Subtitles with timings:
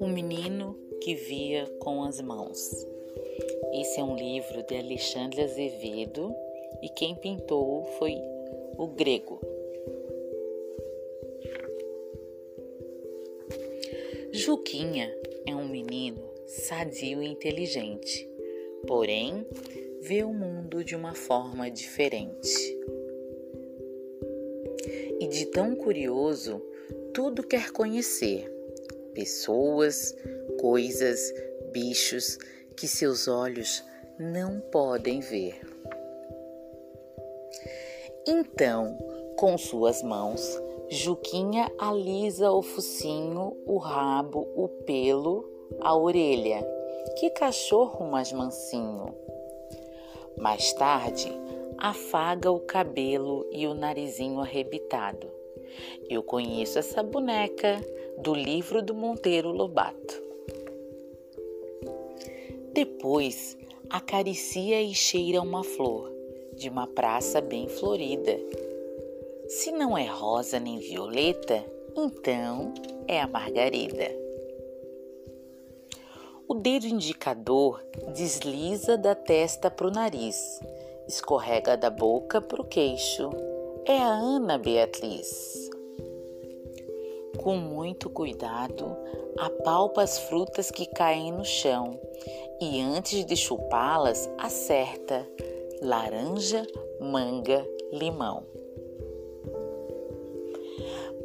[0.00, 2.58] O menino que via com as mãos.
[3.72, 6.34] Esse é um livro de Alexandre Azevedo
[6.82, 8.16] e quem pintou foi
[8.76, 9.40] o grego.
[14.32, 15.14] Juquinha
[15.46, 18.28] é um menino sadio e inteligente,
[18.86, 19.46] porém
[20.00, 22.78] vê o mundo de uma forma diferente.
[25.20, 26.62] E de tão curioso,
[27.12, 28.52] tudo quer conhecer
[29.14, 30.14] pessoas,
[30.60, 31.32] coisas,
[31.72, 32.38] bichos
[32.76, 33.82] que seus olhos
[34.18, 35.60] não podem ver.
[38.26, 38.96] Então,
[39.36, 40.40] com suas mãos,
[40.90, 45.44] Juquinha alisa o focinho, o rabo, o pelo,
[45.80, 46.66] a orelha.
[47.18, 49.14] Que cachorro mais mansinho!
[50.40, 51.30] Mais tarde,
[51.76, 55.28] afaga o cabelo e o narizinho arrebitado.
[56.08, 57.80] Eu conheço essa boneca
[58.18, 60.22] do livro do Monteiro Lobato.
[62.72, 63.56] Depois,
[63.90, 66.12] acaricia e cheira uma flor
[66.54, 68.38] de uma praça bem florida.
[69.48, 71.64] Se não é rosa nem violeta,
[71.96, 72.72] então
[73.06, 74.27] é a margarida.
[76.48, 80.58] O dedo indicador desliza da testa para o nariz,
[81.06, 83.28] escorrega da boca para o queixo.
[83.84, 85.68] É a Ana Beatriz.
[87.36, 88.96] Com muito cuidado,
[89.38, 92.00] apalpa as frutas que caem no chão
[92.60, 95.28] e antes de chupá-las, acerta
[95.82, 96.66] laranja,
[96.98, 98.42] manga, limão.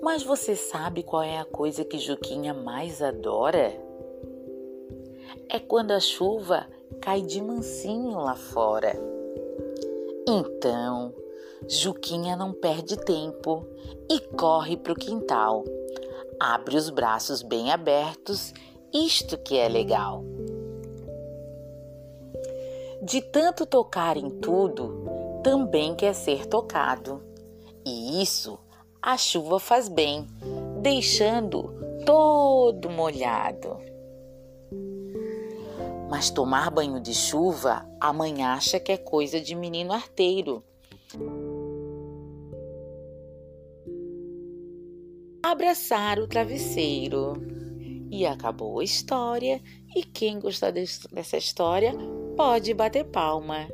[0.01, 3.73] Mas você sabe qual é a coisa que Juquinha mais adora?
[5.49, 6.67] É quando a chuva
[7.01, 8.93] cai de mansinho lá fora.
[10.27, 11.13] Então,
[11.67, 13.65] Juquinha não perde tempo
[14.09, 15.63] e corre para o quintal.
[16.39, 18.53] Abre os braços bem abertos,
[18.93, 20.23] isto que é legal.
[23.01, 25.03] De tanto tocar em tudo,
[25.43, 27.21] também quer ser tocado.
[27.85, 28.57] E isso
[29.01, 30.25] a chuva faz bem,
[30.81, 31.73] deixando
[32.05, 33.77] todo molhado.
[36.13, 40.63] Mas tomar banho de chuva, a mãe acha que é coisa de menino arteiro.
[45.41, 47.33] Abraçar o travesseiro.
[48.11, 49.59] E acabou a história.
[49.95, 51.95] E quem gostar dessa história
[52.37, 53.67] pode bater palma.